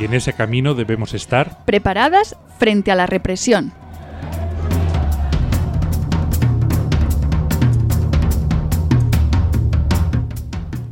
En 0.00 0.14
ese 0.14 0.32
camino 0.32 0.72
debemos 0.74 1.12
estar 1.12 1.62
preparadas 1.66 2.34
frente 2.58 2.90
a 2.90 2.94
la 2.94 3.04
represión. 3.06 3.72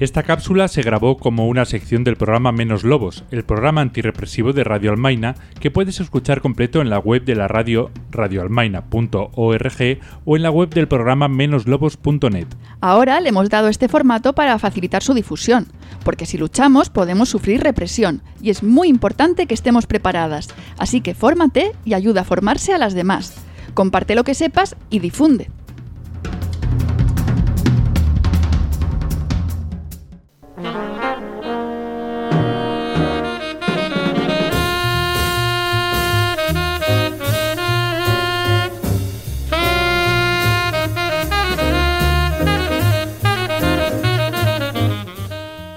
Esta 0.00 0.22
cápsula 0.22 0.66
se 0.68 0.80
grabó 0.80 1.18
como 1.18 1.46
una 1.46 1.66
sección 1.66 2.04
del 2.04 2.16
programa 2.16 2.52
Menos 2.52 2.84
Lobos, 2.84 3.24
el 3.30 3.44
programa 3.44 3.82
antirrepresivo 3.82 4.54
de 4.54 4.64
Radio 4.64 4.92
Almaina, 4.92 5.34
que 5.60 5.70
puedes 5.70 6.00
escuchar 6.00 6.40
completo 6.40 6.80
en 6.80 6.88
la 6.88 6.98
web 6.98 7.22
de 7.26 7.34
la 7.34 7.48
radio 7.48 7.90
radioalmaina.org 8.10 9.98
o 10.24 10.36
en 10.36 10.42
la 10.42 10.50
web 10.50 10.70
del 10.70 10.88
programa 10.88 11.28
menoslobos.net. 11.28 12.46
Ahora 12.80 13.20
le 13.20 13.28
hemos 13.28 13.50
dado 13.50 13.68
este 13.68 13.88
formato 13.88 14.32
para 14.32 14.58
facilitar 14.58 15.02
su 15.02 15.12
difusión, 15.12 15.66
porque 16.02 16.24
si 16.24 16.38
luchamos 16.38 16.88
podemos 16.88 17.28
sufrir 17.28 17.62
represión 17.62 18.22
y 18.40 18.48
es 18.48 18.62
muy 18.62 18.88
importante 18.88 19.44
que 19.44 19.52
estemos 19.52 19.86
preparadas. 19.86 20.48
Así 20.78 21.02
que 21.02 21.14
fórmate 21.14 21.72
y 21.84 21.92
ayuda 21.92 22.22
a 22.22 22.24
formarse 22.24 22.72
a 22.72 22.78
las 22.78 22.94
demás. 22.94 23.34
Comparte 23.74 24.14
lo 24.14 24.24
que 24.24 24.32
sepas 24.32 24.76
y 24.88 25.00
difunde. 25.00 25.50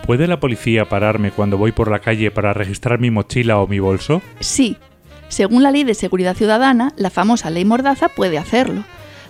¿Puede 0.05 0.27
la 0.27 0.41
policía 0.41 0.89
pararme 0.89 1.31
cuando 1.31 1.57
voy 1.57 1.71
por 1.71 1.89
la 1.89 1.99
calle 1.99 2.29
para 2.29 2.53
registrar 2.53 2.99
mi 2.99 3.09
mochila 3.09 3.59
o 3.59 3.67
mi 3.67 3.79
bolso? 3.79 4.21
Sí. 4.41 4.75
Según 5.29 5.63
la 5.63 5.71
Ley 5.71 5.85
de 5.85 5.93
Seguridad 5.93 6.35
Ciudadana, 6.35 6.91
la 6.97 7.09
famosa 7.09 7.49
Ley 7.49 7.63
Mordaza 7.63 8.09
puede 8.09 8.37
hacerlo. 8.37 8.83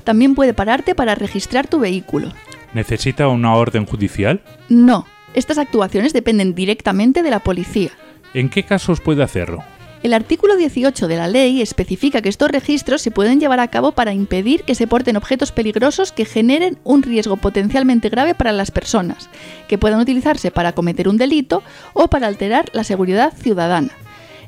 También 0.04 0.34
puede 0.34 0.56
pararte 0.56 0.96
para 0.96 1.14
registrar 1.14 1.68
tu 1.68 1.80
vehículo. 1.80 2.30
¿Necesita 2.74 3.28
una 3.28 3.54
orden 3.54 3.86
judicial? 3.86 4.42
No. 4.68 5.06
Estas 5.36 5.60
actuaciones 5.60 6.12
dependen 6.12 6.56
directamente 6.56 7.22
de 7.22 7.30
la 7.30 7.40
policía. 7.40 7.92
¿En 8.34 8.50
qué 8.50 8.64
casos 8.64 9.00
puede 9.00 9.22
hacerlo? 9.22 9.64
El 10.04 10.14
artículo 10.14 10.58
18 10.58 11.08
de 11.08 11.16
la 11.16 11.30
ley 11.30 11.62
especifica 11.62 12.22
que 12.22 12.28
estos 12.28 12.52
registros 12.52 13.02
se 13.02 13.10
pueden 13.10 13.40
llevar 13.40 13.62
a 13.62 13.70
cabo 13.70 13.94
para 13.94 14.12
impedir 14.12 14.64
que 14.64 14.76
se 14.76 14.86
porten 14.86 15.16
objetos 15.16 15.54
peligrosos 15.54 16.12
que 16.12 16.26
generen 16.26 16.78
un 16.84 17.04
riesgo 17.04 17.38
potencialmente 17.38 18.10
grave 18.10 18.36
para 18.36 18.52
las 18.52 18.70
personas, 18.70 19.30
que 19.70 19.78
puedan 19.78 20.02
utilizarse 20.02 20.52
para 20.52 20.74
cometer 20.74 21.08
un 21.08 21.16
delito 21.16 21.64
o 21.94 22.10
para 22.10 22.28
alterar 22.28 22.66
la 22.74 22.84
seguridad 22.84 23.32
ciudadana. 23.34 23.92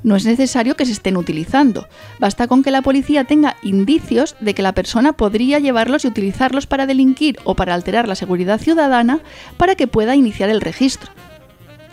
No 0.03 0.17
es 0.17 0.25
necesario 0.25 0.75
que 0.75 0.85
se 0.85 0.91
estén 0.91 1.15
utilizando, 1.15 1.87
basta 2.19 2.47
con 2.47 2.61
que 2.61 2.69
la 2.69 2.81
policía 2.81 3.23
tenga 3.23 3.55
indicios 3.63 4.35
de 4.41 4.53
que 4.53 4.61
la 4.61 4.73
persona 4.73 5.13
podría 5.13 5.59
llevarlos 5.59 6.03
y 6.03 6.09
utilizarlos 6.09 6.67
para 6.67 6.85
delinquir 6.85 7.39
o 7.45 7.55
para 7.55 7.73
alterar 7.75 8.09
la 8.09 8.15
seguridad 8.15 8.59
ciudadana 8.59 9.21
para 9.55 9.75
que 9.75 9.87
pueda 9.87 10.17
iniciar 10.17 10.49
el 10.49 10.59
registro. 10.59 11.11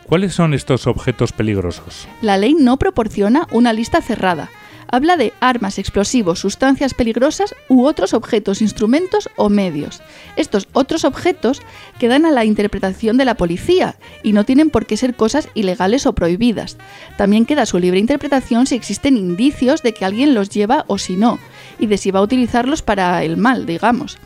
¿Cuáles 0.06 0.34
son 0.34 0.54
estos 0.54 0.86
objetos 0.86 1.32
peligrosos? 1.32 2.08
La 2.20 2.36
ley 2.36 2.54
no 2.54 2.76
proporciona 2.76 3.46
una 3.50 3.72
lista 3.72 4.02
cerrada. 4.02 4.50
Habla 4.94 5.16
de 5.16 5.32
armas, 5.40 5.78
explosivos, 5.78 6.40
sustancias 6.40 6.92
peligrosas 6.92 7.54
u 7.70 7.86
otros 7.86 8.12
objetos, 8.12 8.60
instrumentos 8.60 9.30
o 9.36 9.48
medios. 9.48 10.02
Estos 10.36 10.68
otros 10.74 11.06
objetos 11.06 11.62
quedan 11.98 12.26
a 12.26 12.30
la 12.30 12.44
interpretación 12.44 13.16
de 13.16 13.24
la 13.24 13.36
policía 13.36 13.96
y 14.22 14.34
no 14.34 14.44
tienen 14.44 14.68
por 14.68 14.84
qué 14.84 14.98
ser 14.98 15.14
cosas 15.14 15.48
ilegales 15.54 16.04
o 16.04 16.12
prohibidas. 16.12 16.76
También 17.16 17.46
queda 17.46 17.64
su 17.64 17.78
libre 17.78 18.00
interpretación 18.00 18.66
si 18.66 18.74
existen 18.74 19.16
indicios 19.16 19.82
de 19.82 19.94
que 19.94 20.04
alguien 20.04 20.34
los 20.34 20.50
lleva 20.50 20.84
o 20.88 20.98
si 20.98 21.16
no, 21.16 21.38
y 21.78 21.86
de 21.86 21.98
si 21.98 22.10
va 22.10 22.20
a 22.20 22.22
utilizarlos 22.22 22.82
para 22.82 23.22
el 23.24 23.36
mal, 23.36 23.66
digamos. 23.66 24.18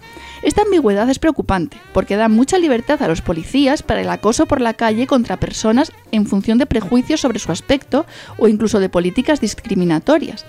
Esta 0.42 0.62
ambigüedad 0.62 1.08
es 1.08 1.18
preocupante, 1.18 1.78
porque 1.92 2.16
da 2.16 2.28
mucha 2.28 2.58
libertad 2.58 3.02
a 3.02 3.08
los 3.08 3.22
policías 3.22 3.82
para 3.82 4.02
el 4.02 4.10
acoso 4.10 4.46
por 4.46 4.60
la 4.60 4.74
calle 4.74 5.06
contra 5.06 5.38
personas 5.38 5.92
en 6.12 6.26
función 6.26 6.58
de 6.58 6.66
prejuicios 6.66 7.20
sobre 7.20 7.38
su 7.38 7.50
aspecto 7.50 8.06
o 8.38 8.46
incluso 8.46 8.78
de 8.78 8.88
políticas 8.88 9.40
discriminatorias. 9.40 10.44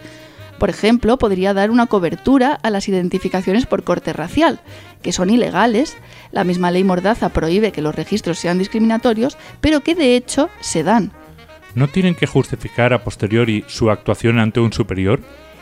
Por 0.59 0.69
ejemplo, 0.69 1.17
podría 1.17 1.53
dar 1.53 1.71
una 1.71 1.85
cobertura 1.85 2.59
a 2.61 2.69
las 2.69 2.89
identificaciones 2.89 3.65
por 3.65 3.83
corte 3.83 4.11
racial, 4.11 4.59
que 5.01 5.11
son 5.11 5.29
ilegales. 5.29 5.95
La 6.31 6.43
misma 6.43 6.71
ley 6.71 6.83
Mordaza 6.83 7.29
prohíbe 7.29 7.71
que 7.71 7.81
los 7.81 7.95
registros 7.95 8.39
sean 8.39 8.57
discriminatorios, 8.57 9.37
pero 9.61 9.81
que 9.81 9.95
de 9.95 10.15
hecho 10.15 10.49
se 10.59 10.83
dan. 10.83 11.11
¿No 11.75 11.87
tienen 11.87 12.15
que 12.15 12.25
justificar 12.25 12.91
a 12.91 13.03
posteriori 13.03 13.63
su 13.67 13.91
actuación 13.91 14.39
ante 14.39 14.59
un 14.59 14.73
superior? 14.73 15.21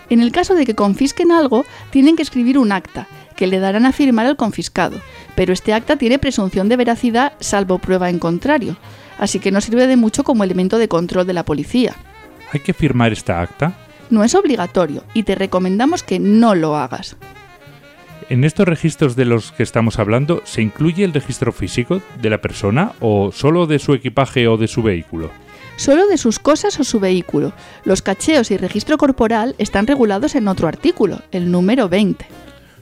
En 0.09 0.21
el 0.21 0.31
caso 0.31 0.55
de 0.55 0.65
que 0.65 0.75
confisquen 0.75 1.31
algo, 1.31 1.65
tienen 1.89 2.15
que 2.15 2.23
escribir 2.23 2.57
un 2.57 2.71
acta, 2.71 3.07
que 3.35 3.47
le 3.47 3.59
darán 3.59 3.85
a 3.85 3.91
firmar 3.91 4.25
al 4.25 4.37
confiscado, 4.37 4.99
pero 5.35 5.53
este 5.53 5.73
acta 5.73 5.97
tiene 5.97 6.19
presunción 6.19 6.69
de 6.69 6.77
veracidad 6.77 7.33
salvo 7.39 7.79
prueba 7.79 8.09
en 8.09 8.19
contrario, 8.19 8.77
así 9.17 9.39
que 9.39 9.51
no 9.51 9.61
sirve 9.61 9.87
de 9.87 9.97
mucho 9.97 10.23
como 10.23 10.43
elemento 10.43 10.77
de 10.77 10.87
control 10.87 11.27
de 11.27 11.33
la 11.33 11.45
policía. 11.45 11.95
¿Hay 12.51 12.59
que 12.59 12.73
firmar 12.73 13.11
esta 13.11 13.41
acta? 13.41 13.73
No 14.09 14.23
es 14.23 14.35
obligatorio 14.35 15.03
y 15.13 15.23
te 15.23 15.35
recomendamos 15.35 16.03
que 16.03 16.19
no 16.19 16.55
lo 16.55 16.75
hagas. 16.75 17.17
¿En 18.29 18.43
estos 18.43 18.67
registros 18.67 19.15
de 19.15 19.25
los 19.25 19.51
que 19.51 19.63
estamos 19.63 19.99
hablando 19.99 20.41
se 20.45 20.61
incluye 20.61 21.03
el 21.03 21.13
registro 21.13 21.51
físico 21.51 22.01
de 22.21 22.29
la 22.29 22.41
persona 22.41 22.93
o 22.99 23.31
solo 23.31 23.67
de 23.67 23.77
su 23.77 23.93
equipaje 23.93 24.47
o 24.47 24.57
de 24.57 24.67
su 24.67 24.81
vehículo? 24.81 25.29
Solo 25.77 26.07
de 26.07 26.17
sus 26.17 26.39
cosas 26.39 26.79
o 26.79 26.83
su 26.83 26.99
vehículo. 26.99 27.53
Los 27.83 28.01
cacheos 28.01 28.49
y 28.51 28.57
registro 28.57 28.97
corporal 28.97 29.55
están 29.57 29.87
regulados 29.87 30.35
en 30.35 30.47
otro 30.47 30.67
artículo, 30.67 31.21
el 31.31 31.51
número 31.51 31.89
20. 31.89 32.25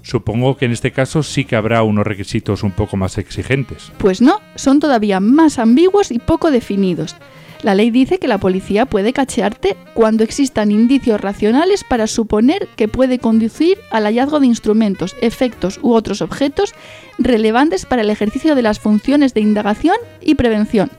Supongo 0.04 0.58
que 0.58 0.66
en 0.66 0.74
este 0.74 0.92
caso 0.92 1.24
sí 1.24 1.46
que 1.46 1.56
habrá 1.56 1.82
unos 1.82 2.06
requisitos 2.06 2.62
un 2.62 2.72
poco 2.72 2.98
más 2.98 3.18
exigentes. 3.18 3.92
Pues 3.98 4.22
no, 4.22 4.42
son 4.56 4.80
todavía 4.80 5.20
más 5.20 5.60
ambiguos 5.60 6.12
y 6.12 6.20
poco 6.20 6.52
definidos. 6.52 7.16
La 7.64 7.76
ley 7.76 7.92
dice 7.92 8.20
que 8.20 8.28
la 8.28 8.38
policía 8.38 8.86
puede 8.86 9.14
cachearte 9.14 9.78
cuando 9.94 10.26
existan 10.26 10.70
indicios 10.70 11.22
racionales 11.22 11.86
para 11.86 12.08
suponer 12.08 12.68
que 12.76 12.90
puede 12.90 13.20
conducir 13.20 13.78
al 13.90 14.04
hallazgo 14.04 14.42
de 14.42 14.48
instrumentos, 14.48 15.16
efectos 15.22 15.80
u 15.82 15.94
otros 15.94 16.22
objetos 16.22 16.74
relevantes 17.18 17.86
para 17.86 18.02
el 18.02 18.10
ejercicio 18.10 18.56
de 18.56 18.64
las 18.64 18.80
funciones 18.80 19.34
de 19.34 19.40
indagación 19.40 19.96
y 20.20 20.36
prevención. 20.36 20.92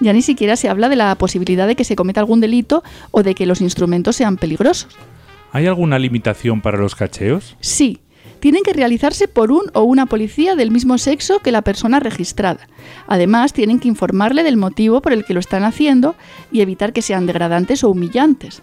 Ya 0.00 0.12
ni 0.12 0.22
siquiera 0.22 0.56
se 0.56 0.68
habla 0.68 0.88
de 0.88 0.96
la 0.96 1.14
posibilidad 1.14 1.66
de 1.66 1.76
que 1.76 1.84
se 1.84 1.96
cometa 1.96 2.20
algún 2.20 2.40
delito 2.40 2.82
o 3.10 3.22
de 3.22 3.34
que 3.34 3.46
los 3.46 3.60
instrumentos 3.60 4.16
sean 4.16 4.36
peligrosos. 4.36 4.96
¿Hay 5.52 5.66
alguna 5.66 5.98
limitación 5.98 6.60
para 6.60 6.78
los 6.78 6.94
cacheos? 6.94 7.56
Sí, 7.60 8.00
tienen 8.40 8.62
que 8.62 8.72
realizarse 8.72 9.28
por 9.28 9.52
un 9.52 9.70
o 9.72 9.84
una 9.84 10.04
policía 10.04 10.54
del 10.54 10.70
mismo 10.70 10.98
sexo 10.98 11.38
que 11.38 11.52
la 11.52 11.62
persona 11.62 12.00
registrada. 12.00 12.68
Además, 13.06 13.52
tienen 13.52 13.78
que 13.78 13.88
informarle 13.88 14.42
del 14.42 14.56
motivo 14.56 15.00
por 15.00 15.12
el 15.12 15.24
que 15.24 15.32
lo 15.32 15.40
están 15.40 15.64
haciendo 15.64 16.14
y 16.52 16.60
evitar 16.60 16.92
que 16.92 17.00
sean 17.00 17.24
degradantes 17.24 17.84
o 17.84 17.90
humillantes. 17.90 18.62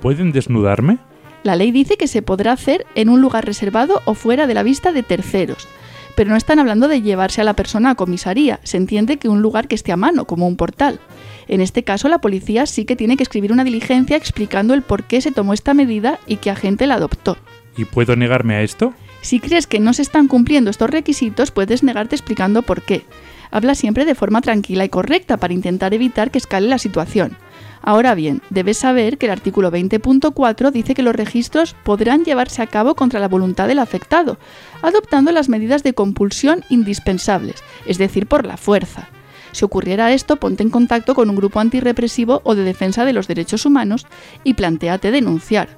¿Pueden 0.00 0.32
desnudarme? 0.32 0.98
La 1.44 1.54
ley 1.54 1.70
dice 1.70 1.96
que 1.96 2.08
se 2.08 2.22
podrá 2.22 2.50
hacer 2.50 2.86
en 2.94 3.08
un 3.08 3.20
lugar 3.20 3.44
reservado 3.44 4.00
o 4.06 4.14
fuera 4.14 4.46
de 4.46 4.54
la 4.54 4.62
vista 4.62 4.90
de 4.90 5.02
terceros. 5.02 5.68
Pero 6.14 6.30
no 6.30 6.36
están 6.36 6.58
hablando 6.58 6.88
de 6.88 7.02
llevarse 7.02 7.40
a 7.40 7.44
la 7.44 7.54
persona 7.54 7.90
a 7.90 7.94
comisaría, 7.94 8.60
se 8.64 8.76
entiende 8.76 9.16
que 9.16 9.28
un 9.28 9.42
lugar 9.42 9.68
que 9.68 9.74
esté 9.74 9.92
a 9.92 9.96
mano, 9.96 10.26
como 10.26 10.46
un 10.46 10.56
portal. 10.56 11.00
En 11.48 11.60
este 11.60 11.84
caso, 11.84 12.08
la 12.08 12.20
policía 12.20 12.66
sí 12.66 12.84
que 12.84 12.96
tiene 12.96 13.16
que 13.16 13.22
escribir 13.22 13.52
una 13.52 13.64
diligencia 13.64 14.16
explicando 14.16 14.74
el 14.74 14.82
por 14.82 15.04
qué 15.04 15.20
se 15.20 15.32
tomó 15.32 15.54
esta 15.54 15.74
medida 15.74 16.18
y 16.26 16.36
qué 16.36 16.50
agente 16.50 16.86
la 16.86 16.94
adoptó. 16.94 17.36
¿Y 17.76 17.84
puedo 17.84 18.16
negarme 18.16 18.54
a 18.54 18.62
esto? 18.62 18.92
Si 19.22 19.40
crees 19.40 19.66
que 19.66 19.80
no 19.80 19.92
se 19.94 20.02
están 20.02 20.28
cumpliendo 20.28 20.70
estos 20.70 20.90
requisitos, 20.90 21.50
puedes 21.50 21.82
negarte 21.82 22.16
explicando 22.16 22.62
por 22.62 22.82
qué. 22.82 23.04
Habla 23.50 23.74
siempre 23.74 24.04
de 24.04 24.14
forma 24.14 24.40
tranquila 24.40 24.84
y 24.84 24.88
correcta 24.88 25.36
para 25.36 25.54
intentar 25.54 25.94
evitar 25.94 26.30
que 26.30 26.38
escale 26.38 26.68
la 26.68 26.78
situación. 26.78 27.36
Ahora 27.82 28.14
bien, 28.14 28.42
debes 28.48 28.78
saber 28.78 29.18
que 29.18 29.26
el 29.26 29.32
artículo 29.32 29.72
20.4 29.72 30.70
dice 30.70 30.94
que 30.94 31.02
los 31.02 31.16
registros 31.16 31.74
podrán 31.82 32.24
llevarse 32.24 32.62
a 32.62 32.68
cabo 32.68 32.94
contra 32.94 33.18
la 33.18 33.26
voluntad 33.26 33.66
del 33.66 33.80
afectado, 33.80 34.38
adoptando 34.82 35.32
las 35.32 35.48
medidas 35.48 35.82
de 35.82 35.92
compulsión 35.92 36.64
indispensables, 36.68 37.62
es 37.84 37.98
decir, 37.98 38.28
por 38.28 38.46
la 38.46 38.56
fuerza. 38.56 39.08
Si 39.50 39.64
ocurriera 39.64 40.12
esto, 40.12 40.36
ponte 40.36 40.62
en 40.62 40.70
contacto 40.70 41.14
con 41.14 41.28
un 41.28 41.36
grupo 41.36 41.58
antirrepresivo 41.58 42.40
o 42.44 42.54
de 42.54 42.62
defensa 42.62 43.04
de 43.04 43.12
los 43.12 43.26
derechos 43.26 43.66
humanos 43.66 44.06
y 44.44 44.54
planteate 44.54 45.10
denunciar. 45.10 45.68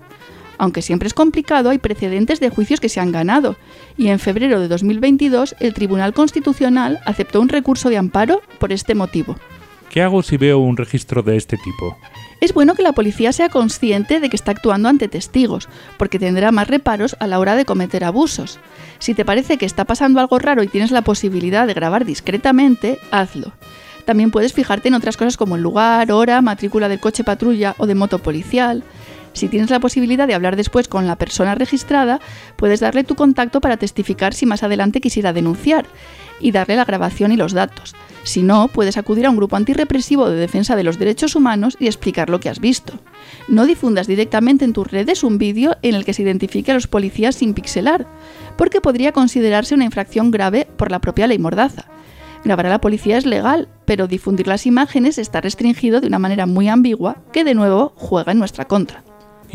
Aunque 0.59 0.83
siempre 0.83 1.09
es 1.09 1.15
complicado, 1.15 1.71
hay 1.71 1.79
precedentes 1.79 2.39
de 2.39 2.50
juicios 2.50 2.81
que 2.81 2.89
se 2.89 3.00
han 3.00 3.12
ganado, 3.12 3.57
y 3.97 4.09
en 4.09 4.21
febrero 4.21 4.61
de 4.61 4.69
2022 4.69 5.57
el 5.59 5.75
Tribunal 5.75 6.12
Constitucional 6.12 7.00
aceptó 7.07 7.41
un 7.41 7.49
recurso 7.49 7.89
de 7.89 7.97
amparo 7.97 8.43
por 8.61 8.73
este 8.73 8.95
motivo. 8.95 9.37
¿Qué 9.94 10.02
hago 10.02 10.25
si 10.25 10.37
veo 10.37 10.58
un 10.58 10.76
registro 10.76 11.23
de 11.23 11.37
este 11.37 11.56
tipo? 11.56 11.96
Es 12.41 12.52
bueno 12.52 12.75
que 12.75 12.82
la 12.82 12.94
policía 12.94 13.32
sea 13.32 13.49
consciente 13.49 14.19
de 14.19 14.29
que 14.29 14.35
está 14.35 14.50
actuando 14.50 14.88
ante 14.88 15.06
testigos, 15.06 15.69
porque 15.99 16.19
tendrá 16.19 16.50
más 16.50 16.67
reparos 16.67 17.14
a 17.20 17.29
la 17.29 17.38
hora 17.38 17.55
de 17.55 17.64
cometer 17.64 18.02
abusos. 18.02 18.58
Si 18.99 19.14
te 19.14 19.25
parece 19.25 19.56
que 19.56 19.67
está 19.67 19.85
pasando 19.85 20.19
algo 20.19 20.41
raro 20.41 20.64
y 20.64 20.67
tienes 20.67 20.91
la 20.91 21.02
posibilidad 21.02 21.64
de 21.69 21.75
grabar 21.75 22.05
discretamente, 22.05 22.99
hazlo. 23.12 23.52
También 24.05 24.32
puedes 24.32 24.52
fijarte 24.52 24.88
en 24.88 24.94
otras 24.94 25.17
cosas 25.17 25.37
como 25.37 25.55
el 25.55 25.62
lugar, 25.62 26.11
hora, 26.11 26.43
matrícula 26.43 26.88
del 26.88 26.99
coche 26.99 27.23
patrulla 27.23 27.76
o 27.79 27.87
de 27.87 27.94
moto 27.94 28.19
policial. 28.19 28.82
Si 29.35 29.49
tienes 29.49 29.69
la 29.69 29.81
posibilidad 29.81 30.27
de 30.29 30.35
hablar 30.35 30.57
después 30.57 30.89
con 30.89 31.07
la 31.07 31.17
persona 31.17 31.57
registrada, 31.57 32.21
puedes 32.57 32.81
darle 32.81 33.05
tu 33.05 33.17
contacto 33.17 33.61
para 33.61 33.77
testificar 33.77 34.33
si 34.33 34.47
más 34.47 34.63
adelante 34.63 35.01
quisiera 35.01 35.33
denunciar 35.33 35.87
y 36.41 36.53
darle 36.53 36.77
la 36.77 36.85
grabación 36.85 37.33
y 37.33 37.37
los 37.37 37.53
datos. 37.53 37.95
Si 38.23 38.43
no, 38.43 38.69
puedes 38.69 38.97
acudir 38.97 39.27
a 39.27 39.31
un 39.31 39.37
grupo 39.37 39.57
antirrepresivo 39.57 40.31
de 40.31 40.37
defensa 40.37 40.77
de 40.77 40.85
los 40.85 40.99
derechos 40.99 41.35
humanos 41.35 41.77
y 41.81 41.87
explicar 41.87 42.31
lo 42.31 42.39
que 42.41 42.49
has 42.49 42.61
visto. 42.61 42.95
No 43.49 43.67
difundas 43.67 44.07
directamente 44.07 44.65
en 44.65 44.73
tus 44.73 44.91
redes 44.91 45.25
un 45.25 45.37
vídeo 45.37 45.77
en 45.83 45.95
el 45.95 46.05
que 46.05 46.15
se 46.15 46.23
identifique 46.23 46.71
a 46.71 46.75
los 46.75 46.87
policías 46.87 47.35
sin 47.35 47.55
pixelar, 47.55 48.07
porque 48.57 48.81
podría 48.81 49.13
considerarse 49.13 49.75
una 49.75 49.85
infracción 49.85 50.31
grave 50.31 50.69
por 50.77 50.91
la 50.91 51.01
propia 51.01 51.27
ley 51.27 51.39
Mordaza. 51.39 51.87
Grabar 52.45 52.67
a 52.67 52.71
la 52.71 52.81
policía 52.81 53.19
es 53.19 53.27
legal, 53.27 53.69
pero 53.85 54.07
difundir 54.07 54.47
las 54.47 54.67
imágenes 54.67 55.19
está 55.19 55.41
restringido 55.41 56.01
de 56.01 56.07
una 56.07 56.19
manera 56.19 56.47
muy 56.47 56.69
ambigua 56.69 57.17
que 57.33 57.43
de 57.43 57.55
nuevo 57.55 57.95
juega 57.97 58.33
en 58.33 58.39
nuestra 58.39 58.67
contra. 58.67 59.03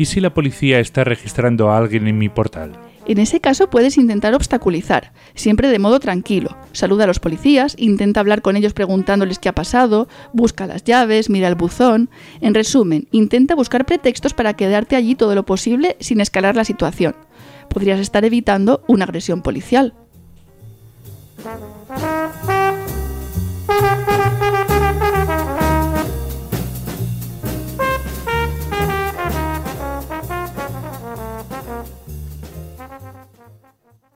¿Y 0.00 0.06
si 0.06 0.22
la 0.22 0.32
policía 0.32 0.80
está 0.80 1.04
registrando 1.04 1.70
a 1.70 1.76
alguien 1.76 2.06
en 2.06 2.16
mi 2.16 2.30
portal? 2.30 2.72
En 3.04 3.18
ese 3.18 3.42
caso 3.42 3.68
puedes 3.68 3.98
intentar 3.98 4.32
obstaculizar, 4.32 5.12
siempre 5.34 5.68
de 5.68 5.78
modo 5.78 6.00
tranquilo. 6.00 6.56
Saluda 6.72 7.04
a 7.04 7.06
los 7.06 7.20
policías, 7.20 7.74
intenta 7.78 8.20
hablar 8.20 8.40
con 8.40 8.56
ellos 8.56 8.72
preguntándoles 8.72 9.38
qué 9.38 9.50
ha 9.50 9.54
pasado, 9.54 10.08
busca 10.32 10.66
las 10.66 10.84
llaves, 10.84 11.28
mira 11.28 11.48
el 11.48 11.54
buzón. 11.54 12.08
En 12.40 12.54
resumen, 12.54 13.08
intenta 13.10 13.54
buscar 13.54 13.84
pretextos 13.84 14.32
para 14.32 14.54
quedarte 14.54 14.96
allí 14.96 15.16
todo 15.16 15.34
lo 15.34 15.44
posible 15.44 15.98
sin 16.00 16.22
escalar 16.22 16.56
la 16.56 16.64
situación. 16.64 17.14
Podrías 17.68 18.00
estar 18.00 18.24
evitando 18.24 18.82
una 18.88 19.04
agresión 19.04 19.42
policial. 19.42 19.92